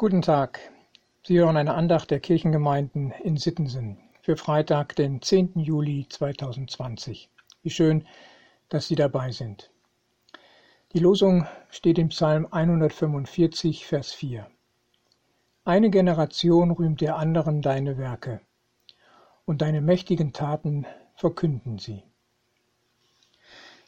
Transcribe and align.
Guten 0.00 0.22
Tag. 0.22 0.60
Sie 1.24 1.40
hören 1.40 1.56
eine 1.56 1.74
Andacht 1.74 2.12
der 2.12 2.20
Kirchengemeinden 2.20 3.10
in 3.24 3.36
Sittensen 3.36 3.98
für 4.22 4.36
Freitag, 4.36 4.94
den 4.94 5.20
10. 5.20 5.54
Juli 5.56 6.06
2020. 6.08 7.28
Wie 7.64 7.70
schön, 7.70 8.06
dass 8.68 8.86
Sie 8.86 8.94
dabei 8.94 9.32
sind. 9.32 9.72
Die 10.92 11.00
Losung 11.00 11.48
steht 11.68 11.98
im 11.98 12.10
Psalm 12.10 12.46
145, 12.48 13.86
Vers 13.86 14.12
4. 14.12 14.46
Eine 15.64 15.90
Generation 15.90 16.70
rühmt 16.70 17.00
der 17.00 17.16
anderen 17.16 17.60
deine 17.60 17.98
Werke, 17.98 18.40
und 19.46 19.62
deine 19.62 19.80
mächtigen 19.80 20.32
Taten 20.32 20.86
verkünden 21.16 21.78
sie. 21.78 22.04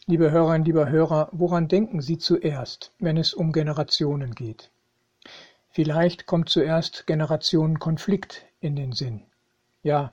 Liebe 0.06 0.32
Hörerinnen, 0.32 0.64
lieber 0.64 0.88
Hörer, 0.88 1.28
woran 1.30 1.68
denken 1.68 2.00
Sie 2.00 2.18
zuerst, 2.18 2.92
wenn 2.98 3.16
es 3.16 3.32
um 3.32 3.52
Generationen 3.52 4.34
geht? 4.34 4.72
Vielleicht 5.70 6.26
kommt 6.26 6.48
zuerst 6.48 7.06
Generationenkonflikt 7.06 8.44
in 8.60 8.74
den 8.74 8.92
Sinn. 8.92 9.22
Ja, 9.82 10.12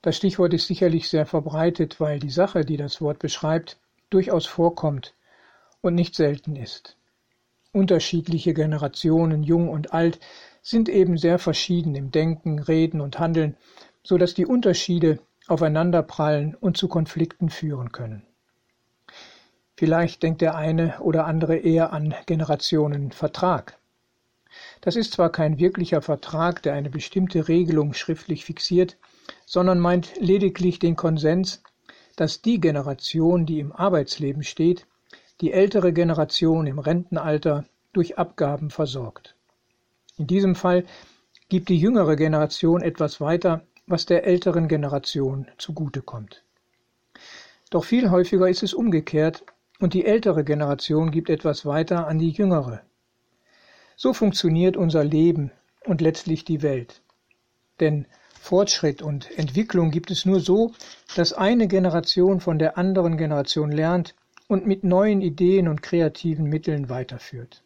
das 0.00 0.16
Stichwort 0.16 0.54
ist 0.54 0.66
sicherlich 0.66 1.08
sehr 1.08 1.26
verbreitet, 1.26 2.00
weil 2.00 2.18
die 2.18 2.30
Sache, 2.30 2.64
die 2.64 2.76
das 2.76 3.00
Wort 3.00 3.18
beschreibt, 3.18 3.78
durchaus 4.08 4.46
vorkommt 4.46 5.14
und 5.82 5.94
nicht 5.94 6.14
selten 6.14 6.56
ist. 6.56 6.96
Unterschiedliche 7.72 8.54
Generationen, 8.54 9.42
jung 9.42 9.68
und 9.68 9.92
alt, 9.92 10.18
sind 10.62 10.88
eben 10.88 11.18
sehr 11.18 11.38
verschieden 11.38 11.94
im 11.94 12.10
Denken, 12.10 12.58
Reden 12.58 13.00
und 13.00 13.18
Handeln, 13.18 13.56
so 14.02 14.16
dass 14.16 14.32
die 14.32 14.46
Unterschiede 14.46 15.18
aufeinanderprallen 15.46 16.54
und 16.54 16.76
zu 16.76 16.88
Konflikten 16.88 17.50
führen 17.50 17.92
können. 17.92 18.26
Vielleicht 19.76 20.22
denkt 20.22 20.40
der 20.40 20.54
eine 20.54 21.00
oder 21.00 21.26
andere 21.26 21.56
eher 21.56 21.92
an 21.92 22.14
Generationenvertrag. 22.24 23.78
Das 24.80 24.96
ist 24.96 25.12
zwar 25.12 25.30
kein 25.30 25.58
wirklicher 25.58 26.02
Vertrag, 26.02 26.62
der 26.62 26.74
eine 26.74 26.90
bestimmte 26.90 27.48
Regelung 27.48 27.94
schriftlich 27.94 28.44
fixiert, 28.44 28.96
sondern 29.44 29.78
meint 29.78 30.12
lediglich 30.18 30.78
den 30.78 30.96
Konsens, 30.96 31.62
dass 32.16 32.42
die 32.42 32.60
Generation, 32.60 33.46
die 33.46 33.60
im 33.60 33.72
Arbeitsleben 33.72 34.42
steht, 34.42 34.86
die 35.40 35.52
ältere 35.52 35.92
Generation 35.92 36.66
im 36.66 36.78
Rentenalter 36.78 37.64
durch 37.92 38.18
Abgaben 38.18 38.70
versorgt. 38.70 39.36
In 40.16 40.26
diesem 40.26 40.54
Fall 40.54 40.84
gibt 41.48 41.68
die 41.68 41.78
jüngere 41.78 42.16
Generation 42.16 42.82
etwas 42.82 43.20
weiter, 43.20 43.62
was 43.86 44.06
der 44.06 44.24
älteren 44.24 44.66
Generation 44.66 45.46
zugutekommt. 45.58 46.42
Doch 47.70 47.84
viel 47.84 48.10
häufiger 48.10 48.48
ist 48.48 48.62
es 48.62 48.74
umgekehrt 48.74 49.44
und 49.78 49.94
die 49.94 50.06
ältere 50.06 50.44
Generation 50.44 51.10
gibt 51.10 51.30
etwas 51.30 51.66
weiter 51.66 52.06
an 52.06 52.18
die 52.18 52.30
jüngere. 52.30 52.82
So 53.96 54.12
funktioniert 54.12 54.76
unser 54.76 55.02
Leben 55.04 55.50
und 55.86 56.02
letztlich 56.02 56.44
die 56.44 56.60
Welt. 56.60 57.00
Denn 57.80 58.06
Fortschritt 58.40 59.00
und 59.00 59.36
Entwicklung 59.38 59.90
gibt 59.90 60.10
es 60.10 60.26
nur 60.26 60.40
so, 60.40 60.72
dass 61.16 61.32
eine 61.32 61.66
Generation 61.66 62.40
von 62.40 62.58
der 62.58 62.76
anderen 62.76 63.16
Generation 63.16 63.72
lernt 63.72 64.14
und 64.48 64.66
mit 64.66 64.84
neuen 64.84 65.22
Ideen 65.22 65.66
und 65.66 65.82
kreativen 65.82 66.44
Mitteln 66.44 66.88
weiterführt. 66.90 67.62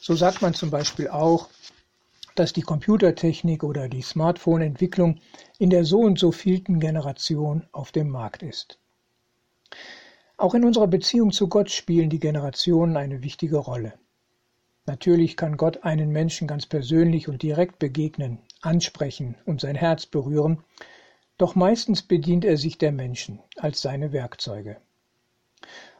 So 0.00 0.14
sagt 0.14 0.40
man 0.40 0.54
zum 0.54 0.70
Beispiel 0.70 1.08
auch, 1.08 1.48
dass 2.34 2.52
die 2.52 2.62
Computertechnik 2.62 3.62
oder 3.62 3.88
die 3.88 4.02
Smartphone-Entwicklung 4.02 5.20
in 5.58 5.70
der 5.70 5.84
so 5.84 6.00
und 6.00 6.18
so 6.18 6.32
vielten 6.32 6.80
Generation 6.80 7.66
auf 7.72 7.92
dem 7.92 8.08
Markt 8.08 8.42
ist. 8.42 8.78
Auch 10.38 10.54
in 10.54 10.64
unserer 10.64 10.86
Beziehung 10.86 11.30
zu 11.30 11.48
Gott 11.48 11.70
spielen 11.70 12.10
die 12.10 12.20
Generationen 12.20 12.96
eine 12.96 13.22
wichtige 13.22 13.58
Rolle. 13.58 13.94
Natürlich 14.86 15.36
kann 15.36 15.56
Gott 15.56 15.82
einen 15.82 16.10
Menschen 16.10 16.46
ganz 16.46 16.66
persönlich 16.66 17.28
und 17.28 17.42
direkt 17.42 17.78
begegnen, 17.80 18.38
ansprechen 18.60 19.34
und 19.44 19.60
sein 19.60 19.74
Herz 19.74 20.06
berühren, 20.06 20.62
doch 21.38 21.54
meistens 21.54 22.02
bedient 22.02 22.44
er 22.44 22.56
sich 22.56 22.78
der 22.78 22.92
Menschen 22.92 23.40
als 23.56 23.82
seine 23.82 24.12
Werkzeuge. 24.12 24.76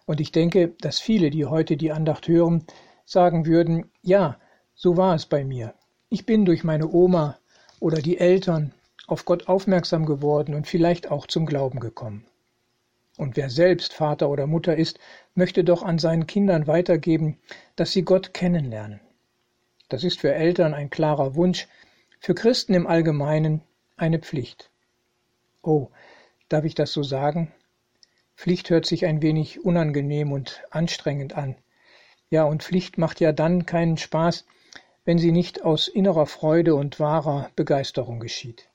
Und 0.07 0.21
ich 0.21 0.31
denke, 0.31 0.69
dass 0.81 1.01
viele, 1.01 1.31
die 1.31 1.45
heute 1.47 1.77
die 1.77 1.91
Andacht 1.91 2.29
hören, 2.29 2.65
sagen 3.05 3.45
würden, 3.45 3.91
ja, 4.03 4.39
so 4.75 4.97
war 4.97 5.15
es 5.15 5.27
bei 5.27 5.45
mir. 5.45 5.75
Ich 6.09 6.25
bin 6.25 6.45
durch 6.45 6.63
meine 6.63 6.89
Oma 6.89 7.39
oder 7.81 8.01
die 8.01 8.19
Eltern 8.19 8.73
auf 9.09 9.25
Gott 9.25 9.49
aufmerksam 9.49 10.07
geworden 10.07 10.55
und 10.55 10.69
vielleicht 10.69 11.11
auch 11.11 11.27
zum 11.27 11.45
Glauben 11.45 11.81
gekommen. 11.81 12.25
Und 13.16 13.37
wer 13.37 13.49
selbst 13.49 13.93
Vater 13.93 14.28
oder 14.28 14.47
Mutter 14.47 14.77
ist, 14.77 14.99
möchte 15.34 15.65
doch 15.65 15.82
an 15.82 15.99
seinen 15.99 16.27
Kindern 16.27 16.66
weitergeben, 16.66 17.38
dass 17.75 17.93
sie 17.93 18.03
Gott 18.03 18.34
kennenlernen. 18.34 19.00
Das 19.88 20.04
ist 20.04 20.21
für 20.21 20.34
Eltern 20.34 20.75
ein 20.75 20.91
klarer 20.91 21.34
Wunsch, 21.34 21.69
für 22.21 22.34
Christen 22.34 22.75
im 22.75 22.87
Allgemeinen 22.87 23.62
eine 23.97 24.19
Pflicht. 24.19 24.71
Oh, 25.62 25.88
darf 26.49 26.65
ich 26.65 26.75
das 26.75 26.93
so 26.93 27.03
sagen? 27.03 27.53
Pflicht 28.37 28.69
hört 28.69 28.84
sich 28.84 29.06
ein 29.06 29.22
wenig 29.22 29.65
unangenehm 29.65 30.33
und 30.33 30.62
anstrengend 30.71 31.37
an. 31.37 31.56
Ja, 32.28 32.44
und 32.44 32.62
Pflicht 32.62 32.98
macht 32.98 33.21
ja 33.21 33.33
dann 33.33 33.65
keinen 33.65 33.97
Spaß, 33.97 34.44
wenn 35.04 35.19
sie 35.19 35.33
nicht 35.33 35.62
aus 35.62 35.88
innerer 35.88 36.27
Freude 36.27 36.75
und 36.75 37.00
wahrer 37.00 37.50
Begeisterung 37.56 38.21
geschieht. 38.21 38.69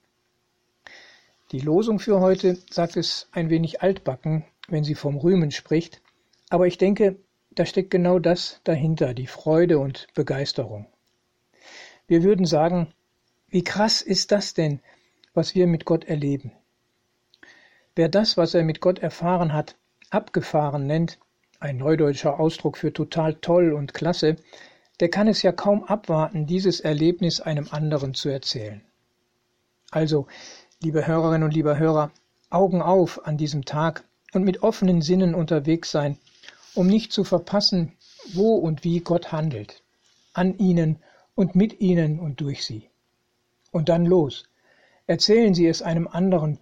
Die 1.51 1.59
Losung 1.59 1.99
für 1.99 2.21
heute 2.21 2.57
sagt 2.69 2.95
es 2.95 3.27
ein 3.33 3.49
wenig 3.49 3.81
altbacken, 3.81 4.45
wenn 4.69 4.85
sie 4.85 4.95
vom 4.95 5.17
Rühmen 5.17 5.51
spricht, 5.51 6.01
aber 6.49 6.65
ich 6.65 6.77
denke, 6.77 7.17
da 7.49 7.65
steckt 7.65 7.91
genau 7.91 8.19
das 8.19 8.61
dahinter, 8.63 9.13
die 9.13 9.27
Freude 9.27 9.77
und 9.77 10.07
Begeisterung. 10.13 10.85
Wir 12.07 12.23
würden 12.23 12.45
sagen, 12.45 12.93
wie 13.49 13.65
krass 13.65 14.01
ist 14.01 14.31
das 14.31 14.53
denn, 14.53 14.79
was 15.33 15.53
wir 15.53 15.67
mit 15.67 15.83
Gott 15.83 16.05
erleben? 16.05 16.53
Wer 17.95 18.07
das, 18.07 18.37
was 18.37 18.53
er 18.53 18.63
mit 18.63 18.79
Gott 18.79 18.99
erfahren 18.99 19.51
hat, 19.51 19.75
abgefahren 20.09 20.87
nennt, 20.87 21.19
ein 21.59 21.75
neudeutscher 21.75 22.39
Ausdruck 22.39 22.77
für 22.77 22.93
total 22.93 23.35
toll 23.35 23.73
und 23.73 23.93
klasse, 23.93 24.37
der 25.01 25.09
kann 25.09 25.27
es 25.27 25.41
ja 25.41 25.51
kaum 25.51 25.83
abwarten, 25.83 26.45
dieses 26.45 26.79
Erlebnis 26.79 27.41
einem 27.41 27.67
anderen 27.71 28.13
zu 28.13 28.29
erzählen. 28.29 28.81
Also, 29.91 30.27
Liebe 30.83 31.05
Hörerinnen 31.05 31.43
und 31.43 31.53
lieber 31.53 31.77
Hörer, 31.77 32.11
Augen 32.49 32.81
auf 32.81 33.27
an 33.27 33.37
diesem 33.37 33.65
Tag 33.65 34.03
und 34.33 34.43
mit 34.43 34.63
offenen 34.63 35.03
Sinnen 35.03 35.35
unterwegs 35.35 35.91
sein, 35.91 36.17
um 36.73 36.87
nicht 36.87 37.13
zu 37.13 37.23
verpassen, 37.23 37.93
wo 38.33 38.55
und 38.55 38.83
wie 38.83 38.99
Gott 38.99 39.31
handelt, 39.31 39.83
an 40.33 40.57
ihnen 40.57 40.97
und 41.35 41.53
mit 41.53 41.81
ihnen 41.81 42.19
und 42.19 42.41
durch 42.41 42.65
sie. 42.65 42.89
Und 43.69 43.89
dann 43.89 44.07
los. 44.07 44.49
Erzählen 45.05 45.53
Sie 45.53 45.67
es 45.67 45.83
einem 45.83 46.07
anderen, 46.07 46.57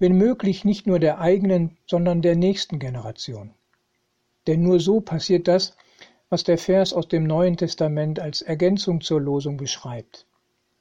wenn 0.00 0.16
möglich 0.16 0.64
nicht 0.64 0.88
nur 0.88 0.98
der 0.98 1.20
eigenen, 1.20 1.76
sondern 1.86 2.22
der 2.22 2.34
nächsten 2.34 2.80
Generation. 2.80 3.54
Denn 4.48 4.64
nur 4.64 4.80
so 4.80 5.00
passiert 5.00 5.46
das, 5.46 5.76
was 6.28 6.42
der 6.42 6.58
Vers 6.58 6.92
aus 6.92 7.06
dem 7.06 7.22
Neuen 7.22 7.56
Testament 7.56 8.18
als 8.18 8.42
Ergänzung 8.42 9.00
zur 9.00 9.20
Losung 9.20 9.58
beschreibt. 9.58 10.26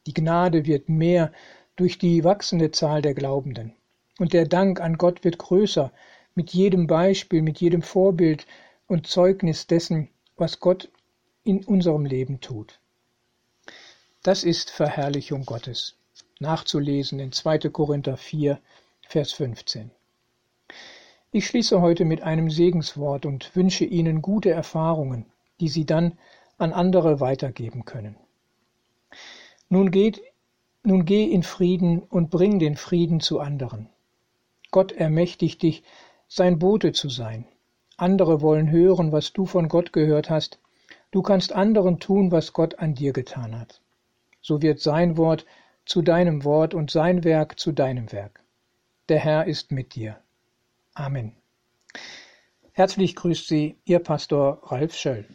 Die 0.08 0.14
Gnade 0.16 0.66
wird 0.66 0.90
mehr 0.90 1.32
durch 1.80 1.98
die 1.98 2.24
wachsende 2.24 2.72
Zahl 2.72 3.02
der 3.02 3.14
Glaubenden. 3.14 3.74
Und 4.20 4.34
der 4.34 4.46
Dank 4.46 4.82
an 4.82 4.98
Gott 4.98 5.24
wird 5.24 5.38
größer 5.38 5.94
mit 6.36 6.52
jedem 6.52 6.88
Beispiel, 6.88 7.42
mit 7.42 7.62
jedem 7.62 7.82
Vorbild 7.82 8.46
und 8.88 9.08
Zeugnis 9.08 9.66
dessen, 9.66 10.10
was 10.36 10.60
Gott 10.60 10.90
in 11.44 11.64
unserem 11.64 12.06
Leben 12.06 12.42
tut. 12.42 12.80
Das 14.24 14.44
ist 14.44 14.72
Verherrlichung 14.72 15.46
Gottes. 15.46 15.96
Nachzulesen 16.40 17.20
in 17.20 17.32
2. 17.32 17.70
Korinther 17.70 18.18
4, 18.18 18.60
Vers 19.08 19.32
15. 19.32 19.92
Ich 21.32 21.48
schließe 21.48 21.80
heute 21.80 22.04
mit 22.04 22.22
einem 22.24 22.50
Segenswort 22.50 23.26
und 23.26 23.56
wünsche 23.56 23.86
Ihnen 23.86 24.22
gute 24.22 24.50
Erfahrungen, 24.50 25.26
die 25.62 25.70
Sie 25.70 25.86
dann 25.86 26.18
an 26.58 26.74
andere 26.74 27.22
weitergeben 27.22 27.86
können. 27.86 28.18
Nun 29.70 29.92
geht 29.92 30.22
nun 30.90 31.06
geh 31.06 31.24
in 31.24 31.44
Frieden 31.44 32.00
und 32.00 32.32
bring 32.32 32.58
den 32.58 32.76
Frieden 32.76 33.20
zu 33.20 33.40
anderen. 33.40 33.90
Gott 34.72 34.92
ermächtigt 34.92 35.62
dich, 35.62 35.84
sein 36.28 36.58
Bote 36.58 36.94
zu 36.94 37.10
sein. 37.10 37.46
Andere 37.96 38.42
wollen 38.42 38.72
hören, 38.72 39.12
was 39.12 39.32
du 39.32 39.46
von 39.46 39.68
Gott 39.68 39.94
gehört 39.94 40.32
hast. 40.32 40.60
Du 41.12 41.22
kannst 41.22 41.54
anderen 41.54 42.00
tun, 42.00 42.32
was 42.32 42.54
Gott 42.54 42.80
an 42.80 42.96
dir 42.96 43.14
getan 43.14 43.60
hat. 43.60 43.82
So 44.42 44.64
wird 44.64 44.80
sein 44.80 45.16
Wort 45.16 45.46
zu 45.86 46.02
deinem 46.02 46.44
Wort 46.44 46.74
und 46.74 46.90
sein 46.90 47.24
Werk 47.24 47.60
zu 47.60 47.72
deinem 47.72 48.12
Werk. 48.12 48.44
Der 49.10 49.20
Herr 49.20 49.46
ist 49.46 49.72
mit 49.72 49.94
dir. 49.94 50.18
Amen. 50.96 51.34
Herzlich 52.72 53.16
grüßt 53.16 53.48
Sie, 53.48 53.78
Ihr 53.86 54.00
Pastor 54.00 54.62
Ralf 54.72 54.96
Schöll. 54.96 55.26